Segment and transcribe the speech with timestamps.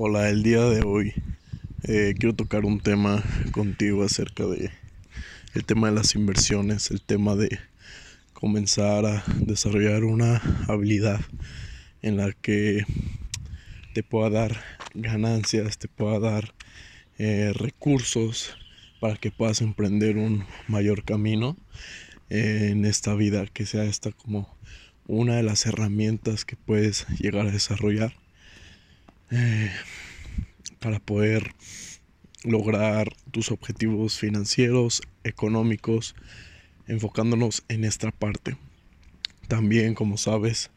[0.00, 1.12] Hola, el día de hoy
[1.82, 4.70] eh, quiero tocar un tema contigo acerca de
[5.54, 7.58] el tema de las inversiones, el tema de
[8.32, 11.20] comenzar a desarrollar una habilidad
[12.00, 12.84] en la que
[13.92, 14.60] te pueda dar
[14.94, 16.54] ganancias, te pueda dar
[17.18, 18.56] eh, recursos
[19.00, 21.56] para que puedas emprender un mayor camino
[22.30, 24.48] en esta vida, que sea esta como
[25.08, 28.14] una de las herramientas que puedes llegar a desarrollar
[29.30, 29.70] eh,
[30.78, 31.54] para poder
[32.44, 36.14] lograr tus objetivos financieros, económicos,
[36.86, 38.56] enfocándonos en esta parte.
[39.48, 40.70] También, como sabes,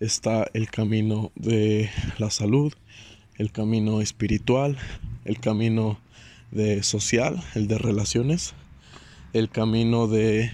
[0.00, 2.72] está el camino de la salud,
[3.36, 4.78] el camino espiritual,
[5.24, 6.00] el camino
[6.50, 8.54] de social, el de relaciones,
[9.32, 10.52] el camino de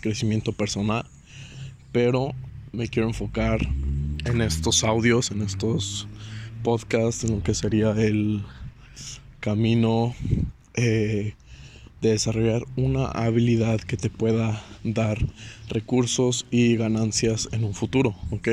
[0.00, 1.06] crecimiento personal,
[1.92, 2.32] pero
[2.72, 3.60] me quiero enfocar
[4.24, 6.06] en estos audios, en estos
[6.62, 8.42] podcast en lo que sería el
[9.40, 10.14] camino
[10.74, 11.34] eh,
[12.00, 15.18] de desarrollar una habilidad que te pueda dar
[15.68, 18.48] recursos y ganancias en un futuro, ¿ok?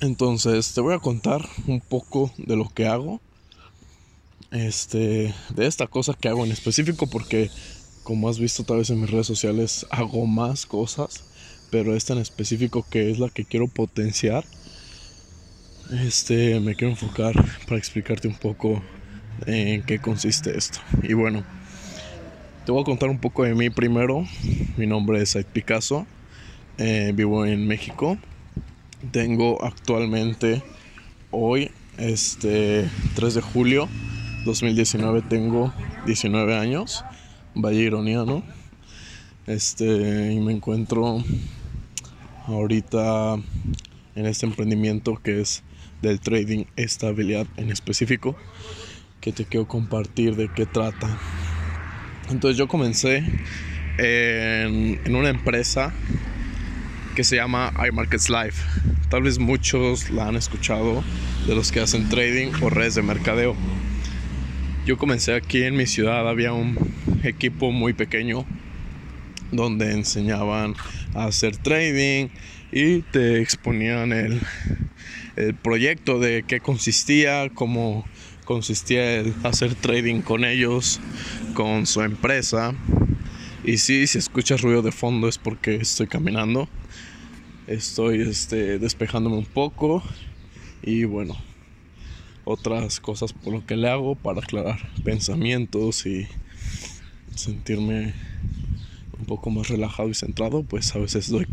[0.00, 3.20] Entonces te voy a contar un poco de lo que hago,
[4.50, 7.50] este, de esta cosa que hago en específico, porque
[8.02, 11.24] como has visto tal vez en mis redes sociales hago más cosas,
[11.70, 14.44] pero esta en específico que es la que quiero potenciar
[15.90, 17.34] este me quiero enfocar
[17.66, 18.82] para explicarte un poco
[19.46, 20.80] en qué consiste esto.
[21.02, 21.44] Y bueno,
[22.64, 24.24] te voy a contar un poco de mí primero.
[24.76, 26.06] Mi nombre es Said Picasso.
[26.78, 28.18] Eh, vivo en México.
[29.10, 30.62] Tengo actualmente
[31.30, 33.88] hoy, este 3 de julio
[34.44, 35.72] 2019, tengo
[36.06, 37.04] 19 años.
[37.54, 38.42] Vaya ironía, ¿no?
[39.46, 41.22] Este, y me encuentro
[42.46, 43.36] ahorita
[44.16, 45.62] en este emprendimiento que es
[46.02, 48.36] del trading estabilidad en específico
[49.20, 51.18] que te quiero compartir de qué trata.
[52.30, 53.24] Entonces yo comencé
[53.98, 55.94] en, una empresa
[57.14, 58.54] que se llama iMarkets Live.
[59.08, 61.02] Tal vez muchos la han escuchado
[61.46, 63.56] de los que hacen trading o redes de mercadeo.
[64.84, 66.76] Yo comencé aquí en mi ciudad, había un
[67.22, 68.44] equipo muy pequeño
[69.56, 70.74] donde enseñaban
[71.14, 72.28] a hacer trading
[72.72, 74.40] y te exponían el,
[75.36, 78.04] el proyecto de qué consistía, cómo
[78.44, 81.00] consistía el hacer trading con ellos,
[81.54, 82.74] con su empresa.
[83.64, 86.68] Y sí, si escuchas ruido de fondo es porque estoy caminando.
[87.66, 90.02] Estoy este, despejándome un poco.
[90.82, 91.34] Y bueno,
[92.44, 96.26] otras cosas por lo que le hago para aclarar pensamientos y
[97.34, 98.12] sentirme
[99.24, 101.46] un poco más relajado y centrado, pues a veces doy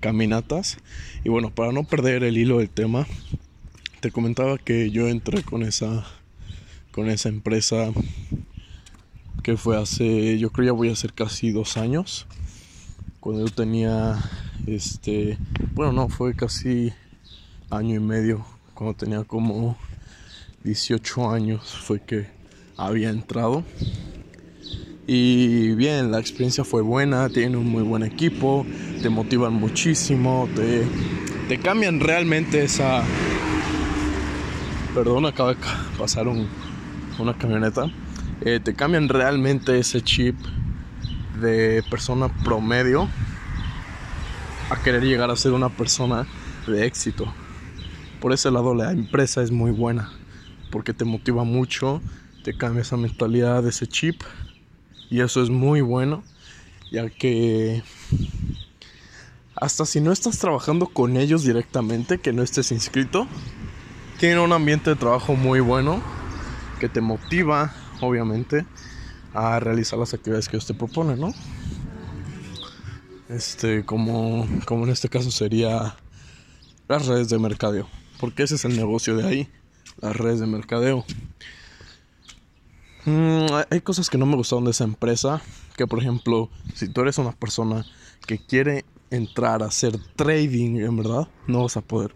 [0.00, 0.78] caminatas.
[1.24, 3.06] Y bueno, para no perder el hilo del tema,
[4.00, 6.06] te comentaba que yo entré con esa
[6.90, 7.92] con esa empresa
[9.42, 12.26] que fue hace, yo creo ya voy a hacer casi dos años.
[13.20, 14.18] Cuando yo tenía,
[14.66, 15.38] este,
[15.74, 16.92] bueno, no, fue casi
[17.70, 18.44] año y medio,
[18.74, 19.76] cuando tenía como
[20.64, 22.26] 18 años fue que
[22.76, 23.64] había entrado.
[25.10, 28.66] Y bien, la experiencia fue buena, tienen un muy buen equipo,
[29.00, 30.84] te motivan muchísimo, te,
[31.48, 33.02] te cambian realmente esa...
[34.94, 35.60] Perdón, acaba de
[35.96, 36.46] pasar un,
[37.18, 37.90] una camioneta.
[38.42, 40.36] Eh, te cambian realmente ese chip
[41.40, 43.08] de persona promedio
[44.68, 46.26] a querer llegar a ser una persona
[46.66, 47.32] de éxito.
[48.20, 50.10] Por ese lado la empresa es muy buena
[50.70, 52.02] porque te motiva mucho,
[52.44, 54.20] te cambia esa mentalidad, ese chip
[55.10, 56.22] y eso es muy bueno,
[56.90, 57.82] ya que
[59.54, 63.26] hasta si no estás trabajando con ellos directamente, que no estés inscrito,
[64.18, 66.00] tiene un ambiente de trabajo muy bueno,
[66.78, 68.66] que te motiva, obviamente,
[69.34, 71.34] a realizar las actividades que ellos te proponen, ¿no?
[73.28, 75.96] Este, como, como en este caso sería
[76.88, 77.88] las redes de mercadeo,
[78.20, 79.48] porque ese es el negocio de ahí,
[80.00, 81.04] las redes de mercadeo.
[83.04, 85.40] Mm, hay cosas que no me gustaron de esa empresa.
[85.76, 87.84] Que por ejemplo, si tú eres una persona
[88.26, 92.14] que quiere entrar a hacer trading, en verdad, no vas a poder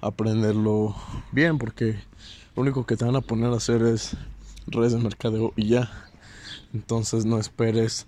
[0.00, 0.94] aprenderlo
[1.32, 1.98] bien porque
[2.54, 4.16] lo único que te van a poner a hacer es
[4.66, 5.90] redes de mercadeo y ya.
[6.74, 8.06] Entonces no esperes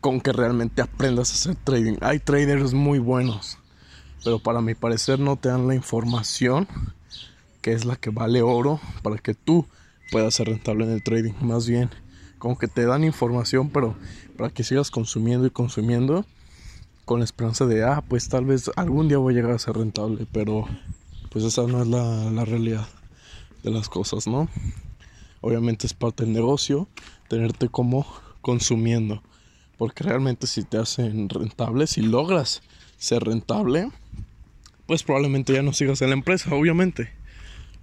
[0.00, 1.96] con que realmente aprendas a hacer trading.
[2.00, 3.58] Hay traders muy buenos,
[4.24, 6.66] pero para mi parecer no te dan la información
[7.62, 9.66] que es la que vale oro para que tú
[10.10, 11.34] pueda ser rentable en el trading.
[11.40, 11.90] Más bien,
[12.38, 13.96] como que te dan información, pero
[14.36, 16.24] para que sigas consumiendo y consumiendo
[17.04, 19.76] con la esperanza de, ah, pues tal vez algún día voy a llegar a ser
[19.76, 20.66] rentable, pero
[21.30, 22.86] pues esa no es la, la realidad
[23.62, 24.48] de las cosas, ¿no?
[25.40, 26.88] Obviamente es parte del negocio
[27.28, 28.06] tenerte como
[28.40, 29.22] consumiendo.
[29.76, 32.62] Porque realmente si te hacen rentable, si logras
[32.98, 33.90] ser rentable,
[34.86, 37.10] pues probablemente ya no sigas en la empresa, obviamente.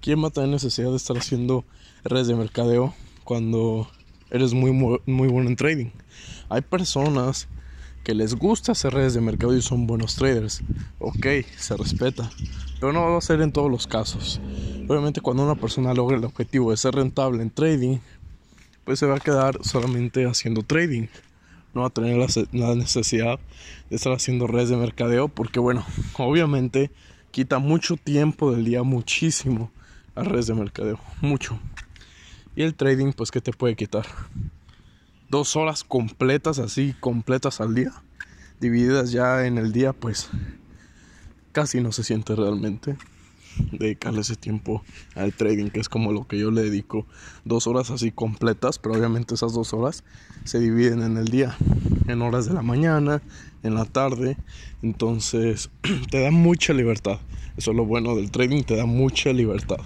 [0.01, 1.63] ¿Quién va a tener necesidad de estar haciendo
[2.09, 2.93] redes de mercadeo
[3.23, 3.89] cuando
[4.29, 5.89] eres muy, muy, bueno en trading?
[6.49, 7.47] Hay personas
[8.03, 10.61] que les gusta hacer redes de mercado y son buenos traders.
[10.99, 11.25] Ok,
[11.57, 12.29] se respeta.
[12.79, 14.39] Pero no va a ser en todos los casos.
[14.87, 17.97] Obviamente cuando una persona logra el objetivo de ser rentable en trading,
[18.83, 21.07] pues se va a quedar solamente haciendo trading.
[21.73, 22.15] No va a tener
[22.53, 23.39] la, necesidad
[23.89, 25.85] de estar haciendo redes de mercadeo porque bueno,
[26.17, 26.91] obviamente
[27.31, 29.71] quita mucho tiempo del día, muchísimo
[30.15, 31.59] las redes de mercadeo, mucho.
[32.55, 34.05] Y el trading pues que te puede quitar
[35.29, 37.91] dos horas completas así, completas al día,
[38.59, 40.29] divididas ya en el día pues
[41.51, 42.97] casi no se siente realmente
[43.71, 44.83] dedicarle ese tiempo
[45.15, 47.05] al trading, que es como lo que yo le dedico.
[47.45, 50.03] Dos horas así completas, pero obviamente esas dos horas
[50.43, 51.55] se dividen en el día,
[52.07, 53.21] en horas de la mañana,
[53.63, 54.37] en la tarde.
[54.81, 55.69] Entonces
[56.11, 57.19] te da mucha libertad.
[57.57, 59.79] Eso es lo bueno del trading, te da mucha libertad.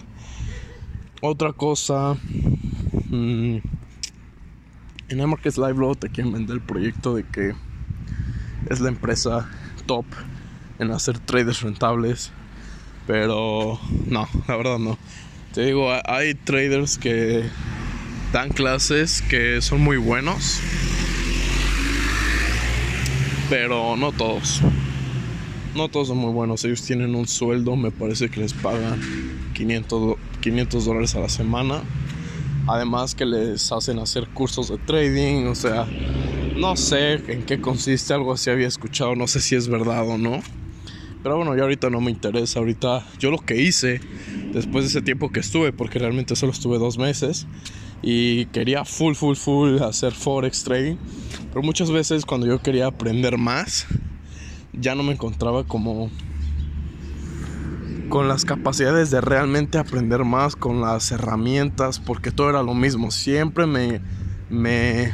[1.22, 2.16] Otra cosa,
[3.10, 3.58] mmm,
[5.10, 7.54] en Markets Live Low te quieren vender el proyecto de que
[8.70, 9.50] es la empresa
[9.86, 10.06] top
[10.80, 12.32] en hacer traders rentables
[13.10, 14.96] pero no, la verdad no.
[15.56, 17.42] Te digo, hay traders que
[18.32, 20.60] dan clases que son muy buenos.
[23.50, 24.62] Pero no todos.
[25.74, 26.64] No todos son muy buenos.
[26.66, 29.02] Ellos tienen un sueldo, me parece que les pagan
[29.56, 31.82] 500, 500 dólares a la semana.
[32.68, 35.46] Además que les hacen hacer cursos de trading.
[35.48, 35.88] O sea,
[36.56, 38.14] no sé en qué consiste.
[38.14, 39.16] Algo así había escuchado.
[39.16, 40.42] No sé si es verdad o no.
[41.22, 42.60] Pero bueno, ya ahorita no me interesa.
[42.60, 44.00] Ahorita yo lo que hice
[44.54, 47.46] después de ese tiempo que estuve, porque realmente solo estuve dos meses
[48.02, 50.96] y quería full, full, full hacer forex trading.
[51.50, 53.88] Pero muchas veces cuando yo quería aprender más,
[54.74, 56.10] ya no me encontraba como
[58.10, 63.12] con las capacidades de realmente aprender más, con las herramientas, porque todo era lo mismo.
[63.12, 64.02] Siempre me,
[64.50, 65.14] me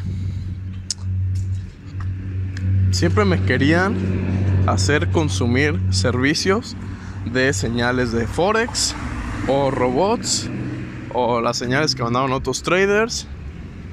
[2.92, 3.96] siempre me querían
[4.68, 6.76] hacer consumir servicios
[7.32, 8.96] de señales de Forex
[9.48, 10.50] o robots
[11.14, 13.28] o las señales que mandaban otros traders.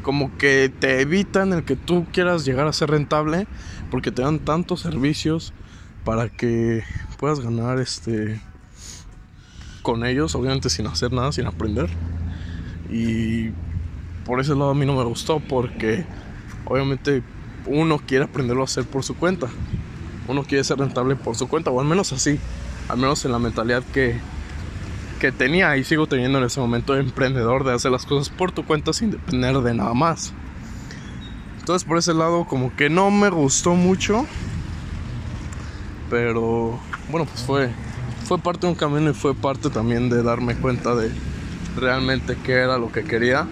[0.02, 3.46] Como que te evitan el que tú quieras llegar a ser rentable
[3.90, 5.52] porque te dan tantos servicios
[6.04, 6.82] para que
[7.18, 8.40] puedas ganar este
[9.82, 11.90] con ellos, obviamente sin hacer nada, sin aprender.
[12.90, 13.50] Y
[14.24, 16.04] por ese lado a mí no me gustó porque
[16.64, 17.22] obviamente
[17.66, 19.48] uno quiere aprenderlo a hacer por su cuenta
[20.28, 22.38] uno quiere ser rentable por su cuenta, o al menos así,
[22.88, 24.18] al menos en la mentalidad que,
[25.20, 28.52] que tenía y sigo teniendo en ese momento de emprendedor, de hacer las cosas por
[28.52, 30.32] tu cuenta sin depender de nada más.
[31.58, 34.26] Entonces por ese lado como que no me gustó mucho,
[36.10, 36.78] pero
[37.10, 37.70] bueno, pues fue,
[38.24, 41.10] fue parte de un camino y fue parte también de darme cuenta de
[41.76, 43.46] realmente qué era lo que quería,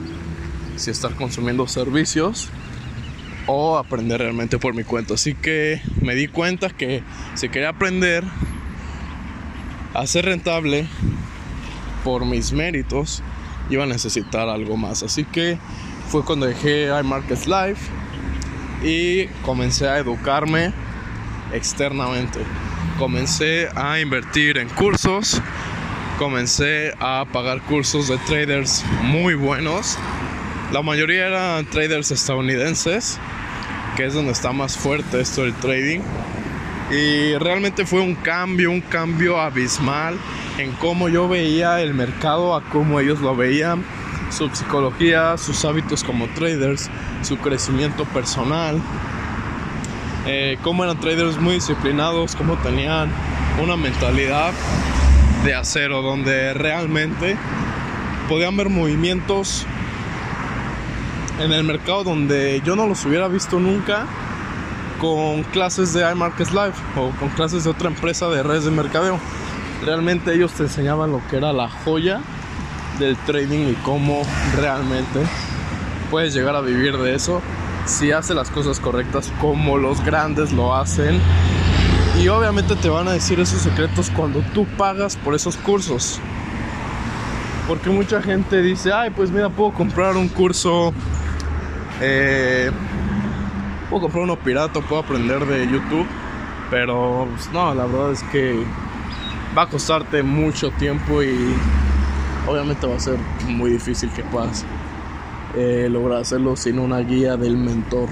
[0.77, 2.49] si estar consumiendo servicios
[3.47, 5.15] o aprender realmente por mi cuenta.
[5.15, 7.03] Así que me di cuenta que
[7.35, 8.25] si quería aprender
[9.95, 10.87] a ser rentable
[12.05, 13.23] por mis méritos,
[13.71, 15.03] iba a necesitar algo más.
[15.03, 15.59] Así que
[16.09, 17.79] fue cuando dejé iMarkets Live
[18.83, 20.73] y comencé a educarme
[21.53, 22.41] externamente.
[23.01, 25.41] Comencé a invertir en cursos,
[26.19, 29.97] comencé a pagar cursos de traders muy buenos.
[30.71, 33.19] La mayoría eran traders estadounidenses
[33.97, 36.01] que es donde está más fuerte esto del trading.
[36.91, 40.19] Y realmente fue un cambio, un cambio abismal
[40.59, 43.83] en cómo yo veía el mercado, a cómo ellos lo veían,
[44.29, 46.91] su psicología, sus hábitos como traders,
[47.23, 48.79] su crecimiento personal,
[50.33, 53.11] eh, cómo eran traders muy disciplinados, cómo tenían
[53.61, 54.53] una mentalidad
[55.45, 57.37] de acero, donde realmente
[58.29, 59.67] podían ver movimientos
[61.41, 64.07] en el mercado donde yo no los hubiera visto nunca
[65.01, 69.19] con clases de iMarkets Live o con clases de otra empresa de redes de mercadeo.
[69.85, 72.21] Realmente ellos te enseñaban lo que era la joya
[73.01, 74.23] del trading y cómo
[74.57, 75.27] realmente
[76.09, 77.43] puedes llegar a vivir de eso
[77.87, 81.21] si haces las cosas correctas como los grandes lo hacen.
[82.21, 86.21] Y obviamente te van a decir esos secretos cuando tú pagas por esos cursos.
[87.67, 90.93] Porque mucha gente dice, ay, pues mira, puedo comprar un curso
[92.01, 92.71] eh,
[93.91, 96.07] puedo comprar uno pirata, puedo aprender de YouTube.
[96.71, 98.65] Pero pues, no, la verdad es que
[99.57, 101.55] va a costarte mucho tiempo y
[102.47, 104.65] obviamente va a ser muy difícil que puedas
[105.57, 108.09] eh, lograr hacerlo sin una guía del mentor.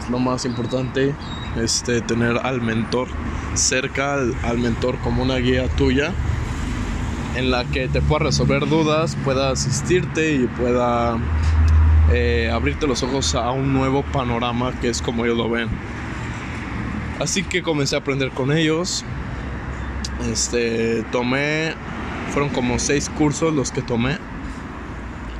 [0.00, 1.14] Es lo más importante,
[1.56, 3.08] este, tener al mentor
[3.54, 6.12] cerca, al, mentor como una guía tuya
[7.36, 11.18] en la que te pueda resolver dudas, pueda asistirte y pueda
[12.12, 15.68] eh, abrirte los ojos a un nuevo panorama que es como ellos lo ven.
[17.20, 19.04] Así que comencé a aprender con ellos.
[20.30, 21.74] Este, tomé,
[22.30, 24.18] fueron como seis cursos los que tomé.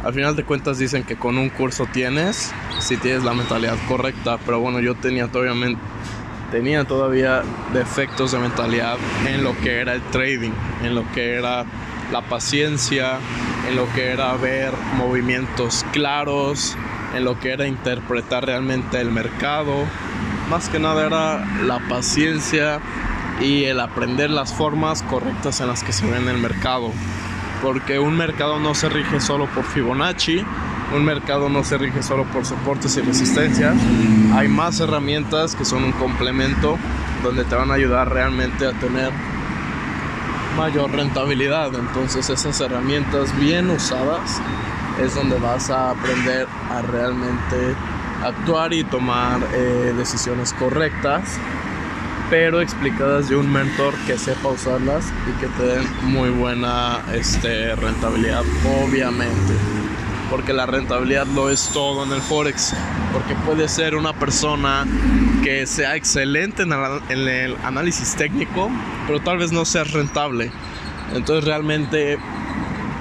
[0.08, 4.38] Al final de cuentas dicen que con un curso tienes, si tienes la mentalidad correcta,
[4.38, 5.76] pero bueno, yo tenía todavía,
[6.50, 7.42] tenía todavía
[7.74, 8.96] defectos de mentalidad
[9.26, 11.66] en lo que era el trading, en lo que era
[12.10, 13.18] la paciencia,
[13.68, 16.74] en lo que era ver movimientos claros,
[17.14, 19.74] en lo que era interpretar realmente el mercado.
[20.48, 22.80] Más que nada era la paciencia
[23.42, 26.92] y el aprender las formas correctas en las que se ve en el mercado.
[27.62, 30.44] Porque un mercado no se rige solo por Fibonacci,
[30.94, 33.76] un mercado no se rige solo por soportes y resistencias.
[34.34, 36.78] Hay más herramientas que son un complemento
[37.22, 39.12] donde te van a ayudar realmente a tener
[40.56, 41.74] mayor rentabilidad.
[41.74, 44.40] Entonces esas herramientas bien usadas
[45.00, 47.74] es donde vas a aprender a realmente
[48.24, 51.38] actuar y tomar eh, decisiones correctas,
[52.30, 57.75] pero explicadas de un mentor que sepa usarlas y que te den muy buena este,
[57.75, 58.42] rentabilidad,
[58.82, 59.54] obviamente.
[60.30, 62.75] Porque la rentabilidad lo es todo en el Forex.
[63.12, 64.87] Porque puede ser una persona
[65.42, 66.73] que sea excelente en
[67.28, 68.70] el análisis técnico,
[69.06, 70.50] pero tal vez no sea rentable.
[71.14, 72.18] Entonces realmente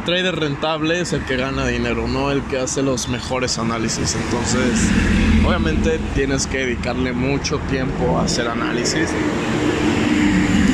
[0.07, 4.15] trader rentable es el que gana dinero, no el que hace los mejores análisis.
[4.15, 4.89] Entonces,
[5.45, 9.09] obviamente tienes que dedicarle mucho tiempo a hacer análisis.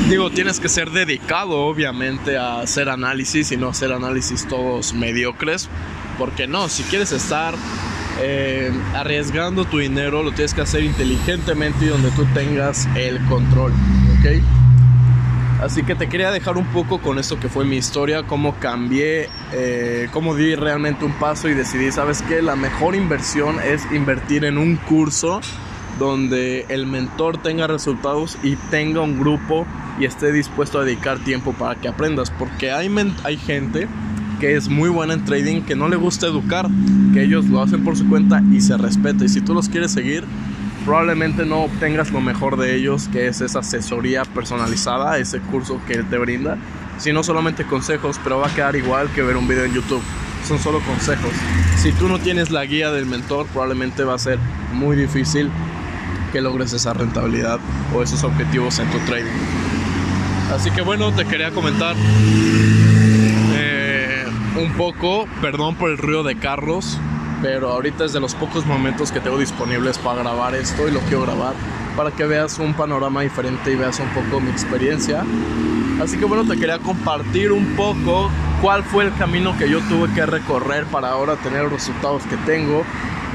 [0.08, 5.68] Digo, tienes que ser dedicado, obviamente, a hacer análisis y no hacer análisis todos mediocres.
[6.16, 7.56] Porque no, si quieres estar
[8.20, 13.72] eh, arriesgando tu dinero, lo tienes que hacer inteligentemente y donde tú tengas el control.
[14.20, 14.63] ¿Ok?
[15.60, 19.28] Así que te quería dejar un poco con esto que fue mi historia, cómo cambié,
[19.52, 22.42] eh, cómo di realmente un paso y decidí, ¿sabes qué?
[22.42, 25.40] La mejor inversión es invertir en un curso
[25.98, 29.66] donde el mentor tenga resultados y tenga un grupo
[29.98, 32.30] y esté dispuesto a dedicar tiempo para que aprendas.
[32.30, 32.90] Porque hay,
[33.22, 33.88] hay gente
[34.40, 36.68] que es muy buena en trading, que no le gusta educar,
[37.12, 39.24] que ellos lo hacen por su cuenta y se respeta.
[39.24, 40.24] Y si tú los quieres seguir,
[40.84, 45.94] probablemente no obtengas lo mejor de ellos, que es esa asesoría personalizada, ese curso que
[45.94, 46.58] él te brinda,
[46.98, 50.02] sino solamente consejos, pero va a quedar igual que ver un video en YouTube.
[50.46, 51.32] Son solo consejos.
[51.78, 54.38] Si tú no tienes la guía del mentor, probablemente va a ser
[54.72, 55.50] muy difícil
[56.32, 57.60] que logres esa rentabilidad
[57.94, 59.32] o esos objetivos en tu trading.
[60.52, 61.96] Así que bueno, te quería comentar
[63.54, 64.24] eh,
[64.60, 66.98] un poco, perdón por el ruido de carros,
[67.44, 71.00] pero ahorita es de los pocos momentos que tengo disponibles para grabar esto y lo
[71.00, 71.52] quiero grabar
[71.94, 75.22] para que veas un panorama diferente y veas un poco mi experiencia.
[76.02, 78.30] Así que bueno, te quería compartir un poco
[78.62, 82.38] cuál fue el camino que yo tuve que recorrer para ahora tener los resultados que
[82.46, 82.82] tengo,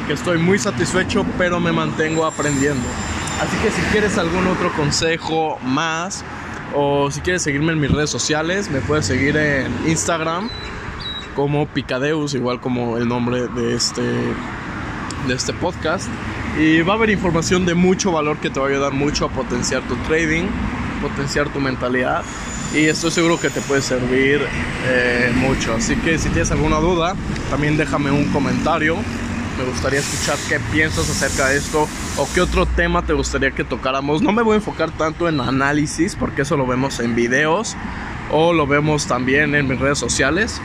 [0.08, 2.88] que estoy muy satisfecho, pero me mantengo aprendiendo.
[3.40, 6.26] Así que si quieres algún otro consejo más
[6.74, 10.50] o si quieres seguirme en mis redes sociales, me puedes seguir en Instagram
[11.40, 16.10] como Picadeus, igual como el nombre de este, de este podcast.
[16.60, 19.30] Y va a haber información de mucho valor que te va a ayudar mucho a
[19.30, 20.44] potenciar tu trading,
[21.02, 22.24] potenciar tu mentalidad.
[22.74, 24.42] Y estoy seguro que te puede servir
[24.90, 25.76] eh, mucho.
[25.76, 27.16] Así que si tienes alguna duda,
[27.50, 28.98] también déjame un comentario.
[29.58, 33.64] Me gustaría escuchar qué piensas acerca de esto o qué otro tema te gustaría que
[33.64, 34.22] tocáramos.
[34.22, 37.78] No me voy a enfocar tanto en análisis porque eso lo vemos en videos
[38.30, 40.60] o lo vemos también en mis redes sociales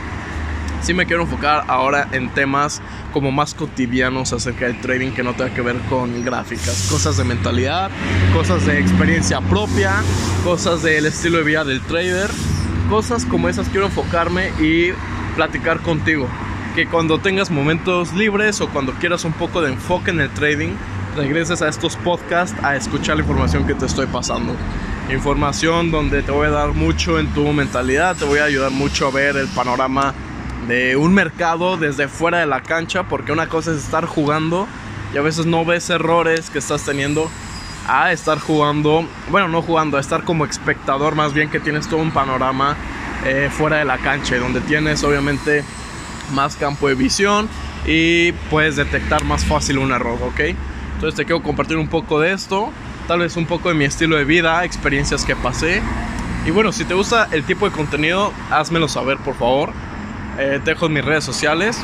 [0.85, 2.83] sí me quiero enfocar ahora en temas
[3.15, 7.25] como más cotidianos acerca del trading que no tenga que ver con gráficas, cosas de
[7.25, 7.91] mentalidad,
[8.35, 9.95] cosas de experiencia propia,
[10.45, 12.29] cosas del estilo de vida del trader,
[12.91, 14.93] cosas como esas quiero enfocarme y
[15.37, 16.29] platicar contigo.
[16.75, 20.75] Que cuando tengas momentos libres o cuando quieras un poco de enfoque en el trading,
[21.17, 24.55] regreses a estos podcasts a escuchar la información que te estoy pasando.
[25.11, 29.07] Información donde te voy a dar mucho en tu mentalidad, te voy a ayudar mucho
[29.07, 30.13] a ver el panorama
[30.69, 34.67] de un mercado desde fuera de la cancha, porque una cosa es estar jugando
[35.13, 37.31] y a veces no ves errores que estás teniendo
[37.87, 42.01] a estar jugando, bueno, no jugando, a estar como espectador más bien que tienes todo
[42.01, 42.77] un panorama
[43.25, 45.65] eh, fuera de la cancha, donde tienes obviamente
[46.33, 47.49] más campo de visión
[47.87, 50.41] y puedes detectar más fácil un error, ¿ok?
[50.95, 52.71] Entonces te quiero compartir un poco de esto,
[53.07, 55.83] tal vez un poco de mi estilo de vida, experiencias que pasé
[56.47, 59.73] Y bueno, si te gusta el tipo de contenido, házmelo saber por favor.
[60.39, 61.79] Eh, dejo mis redes sociales.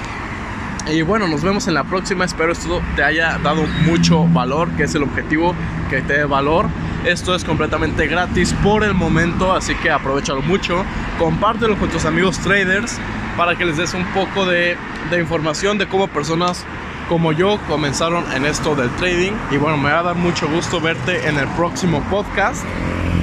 [0.91, 2.25] Y bueno, nos vemos en la próxima.
[2.25, 5.55] Espero esto te haya dado mucho valor, que es el objetivo,
[5.89, 6.67] que te dé valor.
[7.05, 10.85] Esto es completamente gratis por el momento, así que aprovechalo mucho.
[11.19, 12.99] Compártelo con tus amigos traders
[13.37, 14.77] para que les des un poco de
[15.19, 16.65] información de cómo personas
[17.11, 19.33] como yo comenzaron en esto del trading.
[19.51, 22.65] Y bueno, me va a dar mucho gusto verte en el próximo podcast.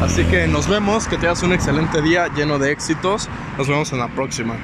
[0.01, 3.29] Así que nos vemos, que tengas un excelente día lleno de éxitos.
[3.57, 4.55] Nos vemos en la próxima.